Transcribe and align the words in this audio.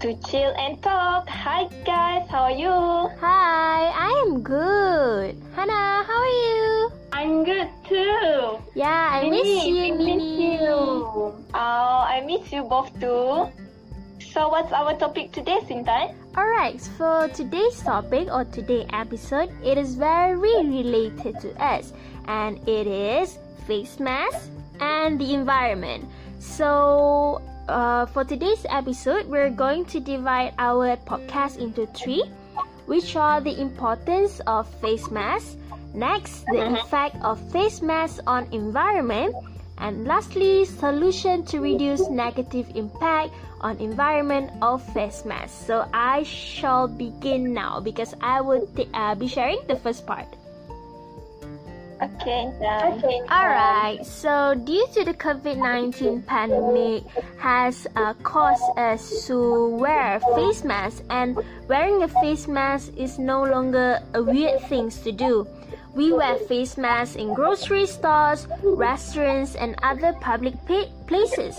to 0.00 0.14
Chill 0.28 0.52
and 0.58 0.82
Talk. 0.82 1.28
Hi 1.28 1.64
guys, 1.84 2.28
how 2.28 2.44
are 2.44 2.50
you? 2.52 2.68
Hi, 3.16 3.88
I 3.96 4.12
am 4.26 4.42
good. 4.42 5.40
Hannah, 5.54 6.04
how 6.04 6.20
are 6.20 6.36
you? 6.44 6.92
I'm 7.12 7.44
good 7.44 7.68
too. 7.88 8.60
Yeah, 8.74 9.08
I 9.12 9.30
miss 9.30 9.64
you, 9.64 9.80
I 9.80 9.90
miss 9.96 10.22
you. 10.22 10.68
Oh, 10.68 12.00
I 12.04 12.22
miss 12.26 12.52
you 12.52 12.64
both 12.64 12.92
too. 13.00 13.48
So 14.20 14.48
what's 14.52 14.70
our 14.72 14.92
topic 14.98 15.32
today, 15.32 15.60
Sintan? 15.64 16.12
Alright, 16.36 16.82
for 17.00 17.28
today's 17.32 17.80
topic 17.80 18.28
or 18.30 18.44
today's 18.44 18.84
episode, 18.92 19.48
it 19.64 19.78
is 19.78 19.94
very 19.94 20.36
related 20.36 21.40
to 21.40 21.56
us 21.56 21.94
and 22.28 22.60
it 22.68 22.86
is 22.86 23.38
face 23.66 23.98
mask 23.98 24.50
and 24.78 25.18
the 25.18 25.32
environment. 25.32 26.04
So, 26.38 27.40
uh, 27.68 28.06
for 28.06 28.24
today's 28.24 28.64
episode, 28.70 29.26
we're 29.26 29.50
going 29.50 29.84
to 29.86 30.00
divide 30.00 30.54
our 30.58 30.96
podcast 31.08 31.58
into 31.58 31.86
three, 31.94 32.22
which 32.86 33.16
are 33.16 33.40
the 33.40 33.58
importance 33.60 34.40
of 34.46 34.68
face 34.80 35.10
masks, 35.10 35.56
next, 35.94 36.44
the 36.46 36.62
Mhm. 36.62 36.80
effect 36.80 37.16
of 37.22 37.38
face 37.50 37.82
masks 37.82 38.20
on 38.26 38.46
environment, 38.52 39.34
and 39.78 40.06
lastly, 40.06 40.64
solution 40.64 41.44
to 41.46 41.60
reduce 41.60 42.08
negative 42.08 42.66
impact 42.74 43.30
on 43.60 43.76
environment 43.78 44.50
of 44.62 44.82
face 44.94 45.24
masks. 45.24 45.56
So 45.66 45.84
I 45.92 46.22
shall 46.22 46.86
begin 46.88 47.52
now 47.52 47.80
because 47.80 48.14
I 48.20 48.40
will 48.40 48.66
t- 48.76 48.88
uh, 48.94 49.14
be 49.14 49.26
sharing 49.28 49.60
the 49.66 49.76
first 49.76 50.06
part. 50.06 50.28
Okay, 51.96 52.44
Intan. 52.44 53.00
Okay. 53.00 53.20
Alright, 53.32 54.04
so 54.04 54.52
due 54.52 54.84
to 54.92 55.04
the 55.04 55.14
COVID 55.14 55.56
19 55.56 56.22
pandemic 56.28 57.08
has 57.38 57.86
uh, 57.96 58.12
caused 58.20 58.68
us 58.76 59.26
to 59.26 59.68
wear 59.80 60.20
face 60.36 60.62
masks 60.62 61.00
and 61.08 61.40
wearing 61.68 62.02
a 62.02 62.08
face 62.20 62.46
mask 62.46 62.92
is 62.96 63.18
no 63.18 63.42
longer 63.44 63.98
a 64.12 64.22
weird 64.22 64.60
thing 64.68 64.90
to 64.90 65.10
do. 65.12 65.48
We 65.96 66.12
wear 66.12 66.36
face 66.44 66.76
masks 66.76 67.16
in 67.16 67.32
grocery 67.32 67.86
stores, 67.86 68.46
restaurants 68.62 69.56
and 69.56 69.74
other 69.82 70.12
public 70.20 70.52
pa- 70.68 70.92
places. 71.08 71.56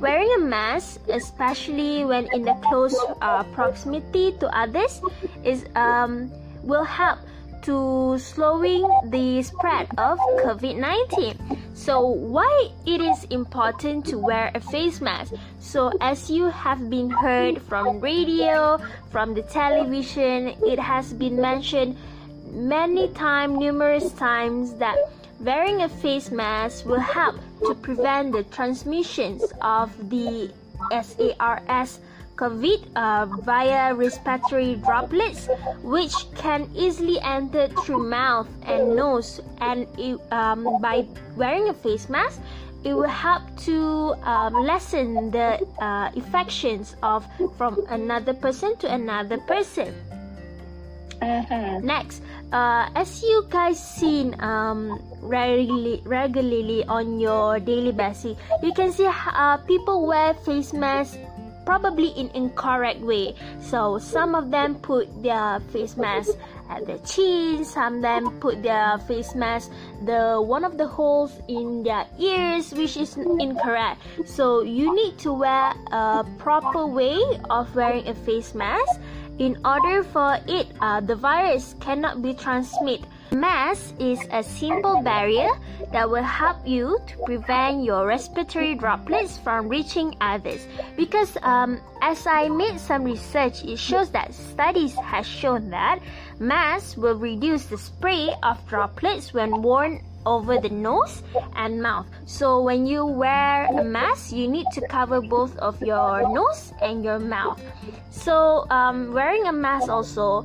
Wearing 0.00 0.32
a 0.36 0.40
mask, 0.40 1.04
especially 1.12 2.06
when 2.06 2.32
in 2.32 2.48
a 2.48 2.56
close 2.64 2.96
uh, 3.20 3.44
proximity 3.52 4.32
to 4.40 4.48
others, 4.56 5.02
is 5.44 5.66
um, 5.76 6.32
will 6.64 6.84
help 6.84 7.18
to 7.62 8.18
slowing 8.18 8.82
the 9.10 9.42
spread 9.42 9.88
of 9.98 10.18
COVID-19. 10.44 11.58
So 11.74 12.00
why 12.00 12.70
it 12.86 13.00
is 13.00 13.24
important 13.30 14.06
to 14.06 14.18
wear 14.18 14.50
a 14.54 14.60
face 14.60 15.00
mask? 15.00 15.34
So 15.60 15.92
as 16.00 16.30
you 16.30 16.46
have 16.46 16.88
been 16.88 17.10
heard 17.10 17.60
from 17.62 18.00
radio, 18.00 18.78
from 19.10 19.34
the 19.34 19.42
television, 19.42 20.56
it 20.64 20.78
has 20.78 21.12
been 21.12 21.40
mentioned 21.40 21.96
many 22.50 23.08
times, 23.08 23.58
numerous 23.58 24.12
times 24.12 24.74
that 24.74 24.96
wearing 25.40 25.82
a 25.82 25.88
face 25.88 26.30
mask 26.30 26.86
will 26.86 27.00
help 27.00 27.36
to 27.60 27.74
prevent 27.74 28.32
the 28.32 28.44
transmissions 28.44 29.44
of 29.60 29.92
the 30.10 30.50
SARS 30.90 32.00
COVID 32.36 32.80
uh, 32.96 33.26
via 33.42 33.94
respiratory 33.94 34.76
droplets, 34.76 35.48
which 35.82 36.14
can 36.36 36.68
easily 36.76 37.18
enter 37.20 37.68
through 37.82 38.08
mouth 38.08 38.48
and 38.64 38.94
nose. 38.94 39.40
And 39.60 39.88
it, 39.98 40.20
um, 40.30 40.80
by 40.80 41.06
wearing 41.34 41.68
a 41.68 41.74
face 41.74 42.08
mask, 42.08 42.40
it 42.84 42.94
will 42.94 43.08
help 43.08 43.42
to 43.66 44.14
um, 44.22 44.54
lessen 44.62 45.30
the 45.32 45.58
uh, 45.80 46.10
infections 46.14 46.94
of 47.02 47.26
from 47.56 47.84
another 47.88 48.34
person 48.34 48.76
to 48.78 48.86
another 48.92 49.38
person. 49.48 49.90
Mhm. 51.16 51.82
Next, 51.82 52.20
uh, 52.52 52.92
as 52.94 53.22
you 53.24 53.48
guys 53.48 53.80
seen 53.80 54.36
um, 54.38 55.00
regularly, 55.24 56.04
regularly 56.04 56.84
on 56.84 57.18
your 57.18 57.58
daily 57.58 57.92
basis, 57.92 58.36
you 58.62 58.72
can 58.76 58.92
see 58.92 59.08
uh, 59.08 59.56
people 59.64 60.06
wear 60.06 60.34
face 60.44 60.76
masks 60.76 61.16
probably 61.66 62.08
in 62.16 62.30
incorrect 62.30 63.00
way. 63.00 63.34
So 63.60 63.98
some 63.98 64.34
of 64.34 64.50
them 64.50 64.76
put 64.76 65.10
their 65.22 65.60
face 65.74 65.96
mask 65.98 66.30
at 66.70 66.86
their 66.86 66.98
chin, 66.98 67.64
some 67.64 67.96
of 67.96 68.02
them 68.02 68.40
put 68.40 68.62
their 68.62 68.98
face 69.06 69.34
mask 69.34 69.70
the 70.06 70.40
one 70.40 70.64
of 70.64 70.78
the 70.78 70.86
holes 70.86 71.38
in 71.48 71.82
their 71.82 72.06
ears, 72.18 72.72
which 72.72 72.96
is 72.96 73.16
incorrect. 73.16 74.00
So 74.24 74.62
you 74.62 74.94
need 74.94 75.18
to 75.18 75.32
wear 75.32 75.74
a 75.92 76.24
proper 76.38 76.86
way 76.86 77.18
of 77.50 77.74
wearing 77.74 78.08
a 78.08 78.14
face 78.14 78.54
mask 78.54 79.00
in 79.38 79.58
order 79.66 80.02
for 80.02 80.38
it 80.48 80.66
uh, 80.80 81.00
the 81.00 81.14
virus 81.14 81.74
cannot 81.80 82.22
be 82.22 82.32
transmitted 82.32 83.06
mask 83.32 83.94
is 83.98 84.20
a 84.30 84.42
simple 84.42 85.02
barrier 85.02 85.48
that 85.92 86.08
will 86.08 86.22
help 86.22 86.56
you 86.66 86.98
to 87.06 87.16
prevent 87.24 87.84
your 87.84 88.06
respiratory 88.06 88.74
droplets 88.74 89.38
from 89.38 89.68
reaching 89.68 90.14
others 90.20 90.66
because 90.96 91.36
um, 91.42 91.80
as 92.02 92.26
i 92.26 92.48
made 92.48 92.78
some 92.78 93.04
research 93.04 93.64
it 93.64 93.78
shows 93.78 94.10
that 94.10 94.32
studies 94.32 94.94
has 94.96 95.26
shown 95.26 95.70
that 95.70 95.98
masks 96.38 96.96
will 96.96 97.16
reduce 97.16 97.66
the 97.66 97.78
spray 97.78 98.30
of 98.42 98.64
droplets 98.66 99.32
when 99.32 99.62
worn 99.62 100.00
over 100.26 100.58
the 100.58 100.68
nose 100.68 101.22
and 101.54 101.80
mouth. 101.80 102.06
So 102.26 102.60
when 102.60 102.84
you 102.84 103.06
wear 103.06 103.66
a 103.66 103.84
mask, 103.84 104.32
you 104.32 104.48
need 104.48 104.66
to 104.72 104.86
cover 104.88 105.20
both 105.22 105.56
of 105.58 105.80
your 105.80 106.28
nose 106.34 106.72
and 106.82 107.04
your 107.04 107.20
mouth. 107.20 107.62
So 108.10 108.66
um, 108.68 109.14
wearing 109.14 109.46
a 109.46 109.52
mask 109.52 109.88
also, 109.88 110.44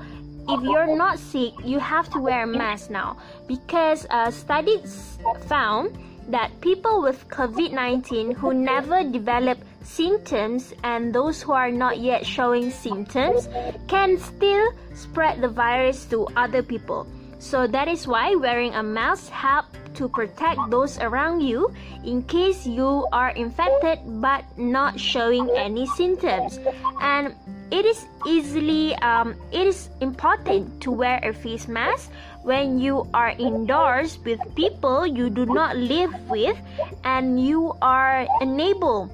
if 0.49 0.63
you're 0.63 0.95
not 0.95 1.19
sick, 1.19 1.53
you 1.63 1.79
have 1.79 2.09
to 2.11 2.19
wear 2.19 2.43
a 2.43 2.47
mask 2.47 2.89
now 2.89 3.17
because 3.47 4.05
uh, 4.09 4.31
studies 4.31 5.17
found 5.47 5.97
that 6.29 6.49
people 6.61 7.01
with 7.01 7.27
COVID-19 7.29 8.33
who 8.33 8.53
never 8.53 9.03
develop 9.03 9.57
symptoms 9.83 10.73
and 10.83 11.13
those 11.13 11.41
who 11.41 11.51
are 11.51 11.71
not 11.71 11.99
yet 11.99 12.25
showing 12.25 12.71
symptoms 12.71 13.49
can 13.87 14.17
still 14.17 14.71
spread 14.93 15.41
the 15.41 15.49
virus 15.49 16.05
to 16.05 16.27
other 16.35 16.63
people. 16.63 17.07
So 17.39 17.65
that 17.67 17.87
is 17.87 18.07
why 18.07 18.35
wearing 18.35 18.75
a 18.75 18.83
mask 18.83 19.29
help 19.29 19.65
to 19.95 20.07
protect 20.07 20.59
those 20.69 20.99
around 20.99 21.41
you 21.41 21.73
in 22.05 22.23
case 22.23 22.65
you 22.65 23.07
are 23.11 23.31
infected 23.31 23.99
but 24.21 24.45
not 24.57 24.99
showing 24.99 25.49
any 25.57 25.87
symptoms. 25.87 26.59
And 27.01 27.35
it 27.71 27.85
is 27.85 28.05
easily 28.27 28.93
um, 28.95 29.35
it 29.51 29.65
is 29.65 29.89
important 30.01 30.81
to 30.81 30.91
wear 30.91 31.19
a 31.23 31.33
face 31.33 31.67
mask 31.67 32.11
when 32.43 32.79
you 32.79 33.07
are 33.13 33.31
indoors 33.39 34.19
with 34.25 34.39
people 34.55 35.07
you 35.07 35.29
do 35.29 35.45
not 35.45 35.77
live 35.77 36.13
with 36.29 36.57
and 37.03 37.39
you 37.39 37.73
are 37.81 38.27
unable 38.41 39.09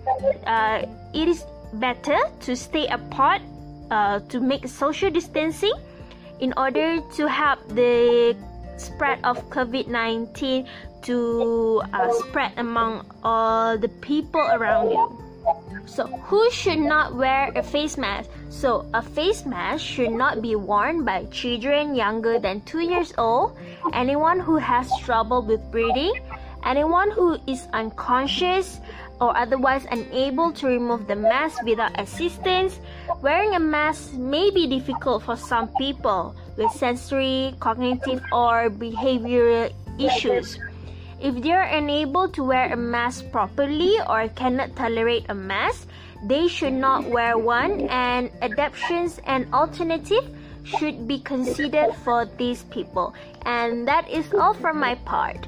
uh, 0.46 0.82
it 1.14 1.28
is 1.28 1.46
better 1.74 2.18
to 2.40 2.56
stay 2.56 2.88
apart 2.88 3.42
uh, 3.92 4.20
to 4.28 4.40
make 4.40 4.68
social 4.68 5.10
distancing 5.12 5.74
in 6.40 6.54
order 6.58 7.02
to 7.16 7.28
help 7.28 7.60
the 7.70 8.36
spread 8.78 9.20
of 9.24 9.38
COVID-19 9.50 10.68
to 11.04 11.82
uh, 11.94 12.12
spread 12.14 12.52
among 12.58 13.06
all 13.24 13.78
the 13.78 13.90
people 14.02 14.42
around 14.42 14.92
you. 14.92 15.27
So, 15.86 16.06
who 16.28 16.52
should 16.52 16.80
not 16.80 17.16
wear 17.16 17.52
a 17.56 17.64
face 17.64 17.98
mask? 17.98 18.30
So, 18.50 18.86
a 18.94 19.02
face 19.02 19.46
mask 19.46 19.84
should 19.84 20.12
not 20.12 20.42
be 20.42 20.56
worn 20.56 21.04
by 21.04 21.26
children 21.32 21.96
younger 21.96 22.40
than 22.40 22.62
2 22.62 22.80
years 22.80 23.14
old, 23.18 23.58
anyone 23.94 24.40
who 24.40 24.58
has 24.58 24.92
trouble 25.00 25.42
with 25.42 25.64
breathing, 25.72 26.14
anyone 26.64 27.12
who 27.12 27.40
is 27.48 27.68
unconscious 27.74 28.80
or 29.20 29.36
otherwise 29.36 29.88
unable 29.90 30.52
to 30.54 30.68
remove 30.68 31.08
the 31.08 31.16
mask 31.16 31.64
without 31.64 31.98
assistance. 32.00 32.80
Wearing 33.22 33.56
a 33.56 33.60
mask 33.60 34.14
may 34.14 34.52
be 34.52 34.68
difficult 34.68 35.24
for 35.24 35.36
some 35.36 35.70
people 35.80 36.36
with 36.58 36.72
sensory, 36.72 37.56
cognitive, 37.60 38.22
or 38.32 38.70
behavioral 38.70 39.72
issues. 39.98 40.60
If 41.20 41.42
they 41.42 41.52
are 41.52 41.64
unable 41.66 42.30
to 42.30 42.44
wear 42.44 42.72
a 42.72 42.78
mask 42.78 43.32
properly 43.32 43.98
or 44.08 44.28
cannot 44.30 44.76
tolerate 44.76 45.26
a 45.30 45.34
mask, 45.34 45.88
they 46.24 46.48
should 46.48 46.74
not 46.74 47.06
wear 47.06 47.38
one 47.38 47.90
and 47.90 48.30
adaptations 48.42 49.20
and 49.26 49.52
alternative 49.54 50.30
should 50.64 51.08
be 51.08 51.20
considered 51.20 51.96
for 52.04 52.26
these 52.38 52.64
people. 52.70 53.16
And 53.46 53.88
that 53.88 54.08
is 54.10 54.32
all 54.34 54.54
from 54.54 54.80
my 54.80 54.96
part. 55.06 55.48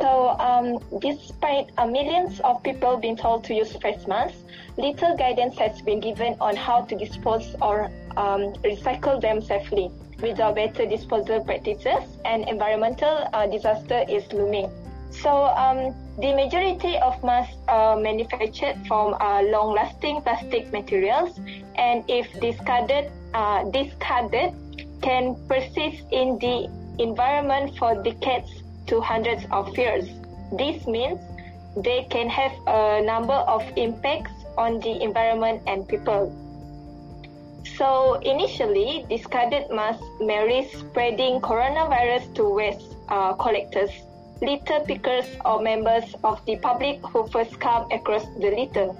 So, 0.00 0.36
um, 0.38 0.78
despite 1.00 1.70
uh, 1.78 1.86
millions 1.86 2.38
of 2.40 2.62
people 2.62 2.96
being 2.98 3.16
told 3.16 3.42
to 3.44 3.54
use 3.54 3.74
face 3.76 4.06
masks, 4.06 4.38
little 4.76 5.16
guidance 5.16 5.58
has 5.58 5.82
been 5.82 5.98
given 5.98 6.36
on 6.40 6.54
how 6.54 6.82
to 6.82 6.94
dispose 6.94 7.56
or 7.60 7.90
um, 8.16 8.54
recycle 8.62 9.20
them 9.20 9.42
safely. 9.42 9.90
Without 10.22 10.54
better 10.54 10.86
disposal 10.86 11.42
practices, 11.42 12.04
an 12.24 12.46
environmental 12.46 13.28
uh, 13.32 13.46
disaster 13.46 14.04
is 14.08 14.30
looming. 14.32 14.70
So 15.10 15.46
um, 15.56 15.94
the 16.18 16.34
majority 16.34 16.96
of 16.98 17.22
masks 17.24 17.56
are 17.66 17.96
manufactured 17.96 18.76
from 18.86 19.14
uh, 19.14 19.42
long-lasting 19.42 20.22
plastic 20.22 20.72
materials, 20.72 21.38
and 21.76 22.04
if 22.08 22.28
discarded, 22.40 23.10
uh, 23.34 23.64
discarded 23.70 24.54
can 25.02 25.36
persist 25.48 26.04
in 26.12 26.38
the 26.38 26.68
environment 26.98 27.76
for 27.78 28.02
decades 28.02 28.62
to 28.86 29.00
hundreds 29.00 29.44
of 29.50 29.76
years. 29.76 30.08
This 30.52 30.86
means 30.86 31.20
they 31.76 32.06
can 32.10 32.28
have 32.28 32.52
a 32.66 33.02
number 33.02 33.34
of 33.34 33.62
impacts 33.76 34.32
on 34.56 34.80
the 34.80 35.02
environment 35.02 35.62
and 35.66 35.86
people. 35.88 36.34
So 37.76 38.14
initially, 38.14 39.04
discarded 39.08 39.70
masks 39.70 40.04
may 40.20 40.42
risk 40.44 40.78
spreading 40.78 41.40
coronavirus 41.40 42.34
to 42.34 42.48
waste 42.48 42.96
uh, 43.08 43.34
collectors, 43.34 43.90
litter 44.40 44.80
pickers, 44.86 45.26
or 45.44 45.62
members 45.62 46.14
of 46.24 46.44
the 46.46 46.56
public 46.56 47.00
who 47.06 47.26
first 47.28 47.58
come 47.60 47.90
across 47.90 48.24
the 48.38 48.50
litter. 48.50 48.90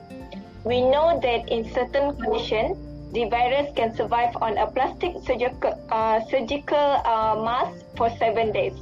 We 0.64 0.81
know 0.82 1.19
that 1.23 1.49
in 1.49 1.73
certain 1.73 2.17
conditions, 2.17 2.76
the 3.12 3.29
virus 3.29 3.73
can 3.75 3.94
survive 3.94 4.37
on 4.43 4.58
a 4.58 4.67
plastic 4.67 5.17
surgical, 5.25 5.75
uh, 5.90 6.20
surgical 6.29 6.76
uh, 6.76 7.40
mask 7.43 7.85
for 7.96 8.11
seven 8.19 8.52
days. 8.52 8.75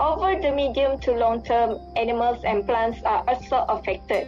Over 0.00 0.40
the 0.40 0.50
medium 0.50 0.98
to 1.00 1.12
long 1.12 1.42
term, 1.42 1.78
animals 1.96 2.42
and 2.44 2.66
plants 2.66 2.98
are 3.04 3.22
also 3.28 3.64
affected. 3.68 4.26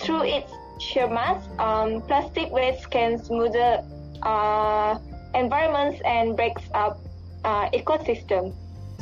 Through 0.00 0.22
its 0.22 0.52
sheer 0.78 1.08
mass, 1.08 1.44
um, 1.58 2.00
plastic 2.02 2.50
waste 2.50 2.90
can 2.90 3.18
smother 3.18 3.84
uh, 4.22 4.98
environments 5.34 6.00
and 6.04 6.36
breaks 6.36 6.62
up 6.72 6.98
uh. 7.44 7.68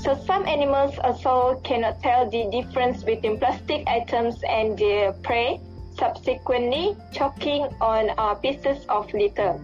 So 0.05 0.15
some 0.27 0.47
animals 0.47 0.99
also 0.99 1.59
cannot 1.65 2.03
tell 2.03 2.29
the 2.29 2.45
difference 2.53 3.03
between 3.03 3.39
plastic 3.39 3.89
items 3.89 4.37
and 4.47 4.77
their 4.77 5.13
prey, 5.25 5.59
subsequently 5.97 6.95
choking 7.11 7.63
on 7.81 8.11
uh, 8.19 8.35
pieces 8.35 8.85
of 8.91 9.11
litter. 9.15 9.59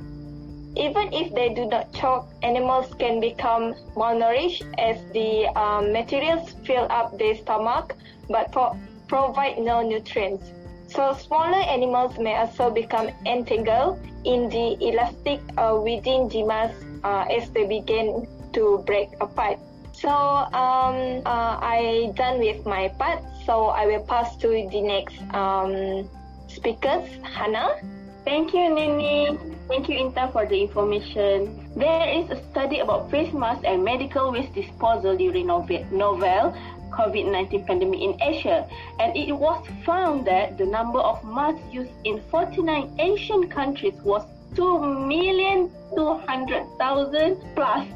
Even 0.76 1.12
if 1.12 1.34
they 1.34 1.52
do 1.52 1.66
not 1.66 1.92
choke, 1.92 2.26
animals 2.42 2.94
can 2.98 3.20
become 3.20 3.74
malnourished 3.94 4.64
as 4.78 4.96
the 5.12 5.46
um, 5.60 5.92
materials 5.92 6.54
fill 6.64 6.86
up 6.88 7.18
their 7.18 7.36
stomach 7.36 7.94
but 8.30 8.50
pro- 8.50 8.78
provide 9.08 9.58
no 9.58 9.82
nutrients. 9.82 10.52
So 10.86 11.12
smaller 11.12 11.60
animals 11.68 12.18
may 12.18 12.36
also 12.36 12.70
become 12.70 13.10
entangled 13.26 14.00
in 14.24 14.48
the 14.48 14.78
elastic 14.80 15.40
uh, 15.58 15.78
within 15.84 16.28
the 16.30 16.44
mass 16.44 16.72
uh, 17.04 17.26
as 17.28 17.50
they 17.50 17.66
begin 17.66 18.26
to 18.54 18.82
break 18.86 19.10
apart. 19.20 19.58
So 20.00 20.08
um, 20.08 21.20
uh, 21.28 21.60
I 21.60 22.08
done 22.16 22.40
with 22.40 22.64
my 22.64 22.88
part. 22.98 23.20
So 23.44 23.66
I 23.66 23.84
will 23.84 24.02
pass 24.04 24.34
to 24.36 24.48
the 24.48 24.80
next 24.80 25.20
um, 25.34 26.08
speakers, 26.48 27.06
Hannah. 27.22 27.76
Thank 28.24 28.54
you, 28.54 28.74
Nini. 28.74 29.38
Thank 29.68 29.88
you, 29.88 29.98
Inta, 29.98 30.32
for 30.32 30.46
the 30.46 30.60
information. 30.60 31.70
There 31.76 32.08
is 32.08 32.28
a 32.30 32.42
study 32.50 32.80
about 32.80 33.08
face 33.10 33.32
masks 33.32 33.64
and 33.64 33.84
medical 33.84 34.32
waste 34.32 34.52
disposal 34.54 35.16
during 35.16 35.46
novel 35.46 36.54
COVID-19 36.90 37.66
pandemic 37.66 38.00
in 38.00 38.20
Asia, 38.20 38.66
and 38.98 39.16
it 39.16 39.32
was 39.32 39.64
found 39.84 40.26
that 40.26 40.58
the 40.58 40.66
number 40.66 40.98
of 40.98 41.22
masks 41.24 41.62
used 41.72 41.92
in 42.04 42.20
49 42.30 42.90
Asian 42.98 43.48
countries 43.48 43.94
was 44.02 44.26
2,200,000 44.54 47.54
plus. 47.54 47.86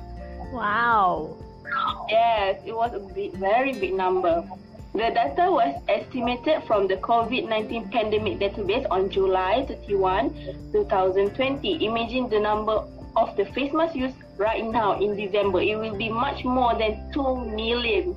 Wow. 0.53 1.37
Yes, 2.09 2.61
it 2.67 2.75
was 2.75 2.93
a 2.95 3.01
big, 3.01 3.33
very 3.35 3.73
big 3.73 3.95
number. 3.95 4.45
The 4.93 5.11
data 5.11 5.51
was 5.51 5.75
estimated 5.89 6.62
from 6.67 6.87
the 6.87 6.97
COVID-19 6.97 7.91
pandemic 7.91 8.39
database 8.39 8.87
on 8.91 9.11
July 9.11 9.65
31, 9.67 10.31
2020. 10.73 11.85
Imagine 11.85 12.29
the 12.29 12.39
number 12.39 12.85
of 13.17 13.37
the 13.37 13.47
face 13.47 13.73
masks 13.73 13.97
used 13.97 14.17
right 14.37 14.65
now 14.65 15.01
in 15.01 15.17
December. 15.17 15.62
It 15.62 15.77
will 15.79 15.97
be 15.97 16.11
much 16.11 16.45
more 16.45 16.79
than 16.79 17.11
2 17.12 17.37
million. 17.56 18.15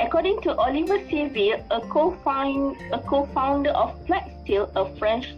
According 0.00 0.40
to 0.42 0.56
Oliver 0.56 0.98
Civil, 1.10 1.62
a 1.70 1.80
co-founder, 1.88 2.78
a 2.92 2.98
co-founder 3.00 3.70
of 3.70 3.94
Plaxtil, 4.06 4.70
a 4.74 4.88
French, 4.96 5.34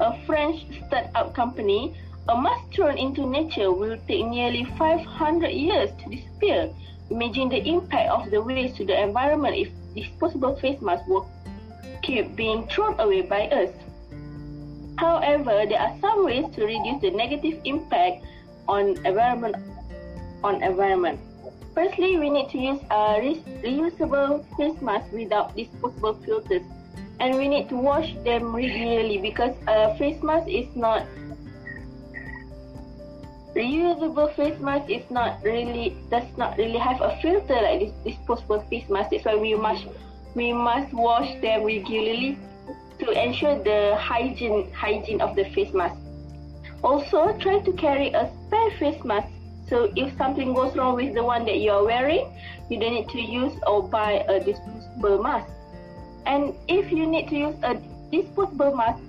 a 0.00 0.16
French 0.24 0.64
startup 0.86 1.34
company, 1.34 1.94
a 2.28 2.40
mask 2.40 2.74
thrown 2.74 2.98
into 2.98 3.26
nature 3.26 3.72
will 3.72 3.98
take 4.06 4.26
nearly 4.26 4.64
500 4.78 5.48
years 5.50 5.90
to 5.98 6.10
disappear. 6.10 6.70
Imagine 7.10 7.48
the 7.48 7.58
impact 7.66 8.10
of 8.10 8.30
the 8.30 8.40
waste 8.40 8.76
to 8.76 8.86
the 8.86 9.00
environment 9.02 9.56
if 9.56 9.68
disposable 9.94 10.54
face 10.56 10.80
masks 10.80 11.08
were 11.08 11.24
keep 12.02 12.34
being 12.36 12.66
thrown 12.68 12.98
away 13.00 13.22
by 13.22 13.48
us. 13.48 13.70
However, 14.98 15.66
there 15.66 15.80
are 15.80 15.96
some 16.00 16.24
ways 16.24 16.46
to 16.54 16.64
reduce 16.64 17.00
the 17.00 17.10
negative 17.10 17.60
impact 17.64 18.24
on 18.68 18.96
environment 19.04 19.56
on 20.44 20.62
environment. 20.62 21.20
Firstly, 21.74 22.18
we 22.18 22.28
need 22.30 22.50
to 22.50 22.58
use 22.58 22.80
a 22.90 23.18
reusable 23.64 24.44
face 24.56 24.80
mask 24.82 25.10
without 25.12 25.56
disposable 25.56 26.14
filters, 26.24 26.62
and 27.18 27.36
we 27.36 27.48
need 27.48 27.68
to 27.70 27.76
wash 27.76 28.14
them 28.24 28.54
regularly 28.54 29.18
because 29.18 29.54
a 29.66 29.96
face 29.96 30.22
mask 30.22 30.48
is 30.48 30.66
not 30.76 31.06
reusable 33.62 34.34
face 34.34 34.58
mask 34.60 34.90
is 34.90 35.08
not 35.10 35.42
really 35.42 35.96
does 36.10 36.36
not 36.36 36.58
really 36.58 36.78
have 36.78 37.00
a 37.00 37.16
filter 37.22 37.54
like 37.54 37.80
this 37.80 37.92
disposable 38.04 38.60
face 38.70 38.88
mask. 38.88 39.10
That's 39.10 39.24
why 39.24 39.36
we 39.36 39.54
must 39.54 39.86
we 40.34 40.52
must 40.52 40.92
wash 40.92 41.30
them 41.40 41.64
regularly 41.64 42.38
to 42.98 43.10
ensure 43.10 43.58
the 43.62 43.96
hygiene 43.98 44.72
hygiene 44.72 45.20
of 45.20 45.36
the 45.36 45.44
face 45.54 45.72
mask. 45.72 45.96
Also, 46.82 47.36
try 47.38 47.60
to 47.60 47.72
carry 47.74 48.08
a 48.12 48.30
spare 48.32 48.70
face 48.78 49.04
mask. 49.04 49.28
So 49.68 49.92
if 49.96 50.16
something 50.18 50.52
goes 50.52 50.76
wrong 50.76 50.96
with 50.96 51.14
the 51.14 51.22
one 51.22 51.46
that 51.46 51.58
you 51.58 51.70
are 51.70 51.84
wearing, 51.84 52.26
you 52.68 52.78
don't 52.80 52.94
need 52.94 53.08
to 53.10 53.20
use 53.20 53.54
or 53.66 53.82
buy 53.88 54.24
a 54.28 54.40
disposable 54.40 55.22
mask. 55.22 55.48
And 56.26 56.54
if 56.68 56.90
you 56.90 57.06
need 57.06 57.28
to 57.28 57.36
use 57.36 57.56
a 57.62 57.78
disposable 58.10 58.74
mask, 58.76 59.02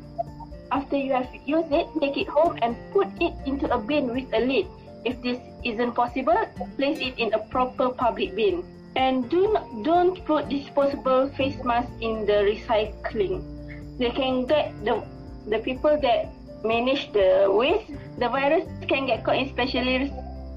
after 0.73 0.97
you 0.97 1.13
have 1.13 1.29
used 1.45 1.71
it, 1.71 1.85
take 2.01 2.17
it 2.17 2.27
home 2.27 2.57
and 2.61 2.75
put 2.91 3.07
it 3.21 3.33
into 3.45 3.69
a 3.69 3.77
bin 3.77 4.09
with 4.09 4.25
a 4.33 4.41
lid. 4.41 4.65
If 5.05 5.21
this 5.21 5.37
isn't 5.63 5.93
possible, 5.93 6.37
place 6.77 6.97
it 6.97 7.13
in 7.19 7.33
a 7.33 7.39
proper 7.53 7.89
public 7.89 8.35
bin. 8.35 8.65
And 8.95 9.29
do 9.29 9.53
not, 9.53 9.69
don't 9.83 10.17
put 10.25 10.49
disposable 10.49 11.29
face 11.37 11.61
masks 11.63 11.91
in 12.01 12.25
the 12.25 12.41
recycling. 12.49 13.45
They 13.99 14.09
can 14.09 14.45
get 14.45 14.73
the 14.83 15.03
the 15.45 15.59
people 15.59 15.99
that 16.01 16.33
manage 16.63 17.11
the 17.13 17.45
waste. 17.49 17.91
The 18.17 18.29
virus 18.29 18.65
can 18.87 19.05
get 19.05 19.23
caught 19.23 19.37
in 19.37 19.49
specially 19.49 20.09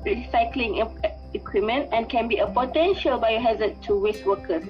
recycling 0.07 0.81
equipment 1.35 1.90
and 1.93 2.09
can 2.09 2.29
be 2.29 2.38
a 2.38 2.47
potential 2.47 3.19
biohazard 3.19 3.83
to 3.85 3.99
waste 4.00 4.25
workers. 4.25 4.64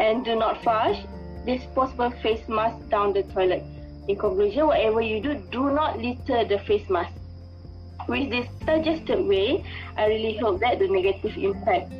And 0.00 0.24
do 0.24 0.36
not 0.36 0.62
flush 0.62 1.04
disposable 1.44 2.10
face 2.22 2.46
mask 2.48 2.78
down 2.88 3.12
the 3.12 3.24
toilet. 3.34 3.64
In 4.08 4.16
conclusion, 4.16 4.66
whatever 4.66 5.00
you 5.00 5.20
do, 5.20 5.34
do 5.50 5.70
not 5.70 5.98
litter 5.98 6.44
the 6.44 6.58
face 6.66 6.88
mask. 6.90 7.12
With 8.08 8.30
this 8.30 8.48
suggested 8.66 9.24
way, 9.26 9.64
I 9.96 10.06
really 10.06 10.36
hope 10.38 10.58
that 10.60 10.80
the 10.80 10.88
negative 10.88 11.36
impact 11.36 11.92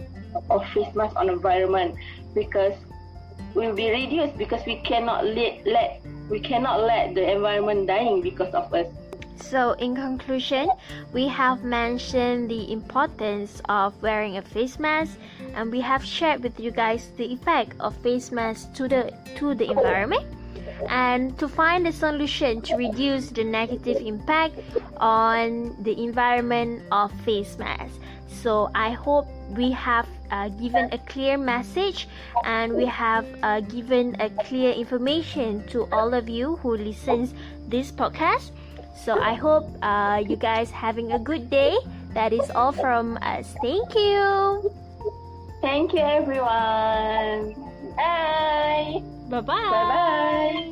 of 0.51 0.67
face 0.71 0.93
mask 0.95 1.15
on 1.15 1.31
environment 1.31 1.95
because 2.35 2.75
will 3.55 3.75
be 3.75 3.91
reduced 3.91 4.37
because 4.37 4.65
we 4.67 4.77
cannot 4.83 5.27
let, 5.27 5.65
let 5.67 6.01
we 6.29 6.41
cannot 6.41 6.81
let 6.81 7.15
the 7.15 7.31
environment 7.31 7.87
dying 7.87 8.21
because 8.23 8.53
of 8.55 8.73
us. 8.75 8.87
So, 9.37 9.73
in 9.73 9.95
conclusion, 9.95 10.71
we 11.13 11.29
have 11.29 11.63
mentioned 11.63 12.51
the 12.51 12.73
importance 12.73 13.61
of 13.69 13.93
wearing 14.01 14.39
a 14.39 14.43
face 14.43 14.79
mask, 14.79 15.19
and 15.55 15.71
we 15.71 15.81
have 15.81 16.05
shared 16.05 16.43
with 16.43 16.59
you 16.59 16.71
guys 16.71 17.11
the 17.17 17.27
effect 17.27 17.77
of 17.81 17.95
face 18.03 18.33
masks 18.33 18.67
to 18.79 18.89
the 18.89 19.13
to 19.37 19.55
the 19.55 19.71
environment 19.71 20.25
and 20.89 21.39
to 21.39 21.49
find 21.49 21.87
a 21.87 21.93
solution 21.93 22.61
to 22.63 22.77
reduce 22.77 23.31
the 23.31 23.45
negative 23.45 24.01
impact 24.01 24.55
on 24.99 25.77
the 25.83 25.97
environment 26.03 26.83
of 26.91 27.13
face 27.23 27.59
masks. 27.59 27.99
So 28.29 28.71
I 28.75 28.91
hope 28.91 29.29
we 29.51 29.71
have 29.73 30.09
uh, 30.31 30.49
given 30.49 30.89
a 30.93 30.99
clear 30.99 31.39
message 31.39 32.09
and 32.45 32.75
we 32.75 32.87
have 32.87 33.27
uh, 33.43 33.61
given 33.61 34.17
a 34.19 34.31
clear 34.31 34.73
information 34.73 35.67
to 35.69 35.87
all 35.93 36.15
of 36.15 36.29
you 36.29 36.57
who 36.57 36.77
listens 36.77 37.35
this 37.69 37.93
podcast. 37.93 38.51
So 38.97 39.21
I 39.21 39.35
hope 39.35 39.69
uh, 39.83 40.23
you 40.27 40.37
guys 40.37 40.71
having 40.71 41.13
a 41.13 41.19
good 41.19 41.51
day. 41.51 41.77
That 42.15 42.33
is 42.33 42.51
all 42.51 42.73
from 42.73 43.19
us. 43.23 43.55
Thank 43.63 43.95
you. 43.95 44.73
Thank 45.61 45.93
you 45.93 46.01
everyone. 46.01 47.55
Bye. 47.97 49.03
Bye 49.33 49.41
bye. 49.41 49.55
Bye 49.71 49.85
bye. 49.89 50.69